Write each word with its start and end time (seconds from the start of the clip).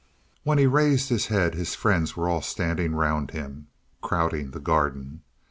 When 0.41 0.57
he 0.57 0.65
raised 0.65 1.09
his 1.09 1.27
head 1.27 1.53
his 1.53 1.75
friends 1.75 2.17
were 2.17 2.27
all 2.27 2.41
standing 2.41 2.95
round 2.95 3.29
him, 3.29 3.67
crowding 4.01 4.49
the 4.49 4.59
garden. 4.59 5.21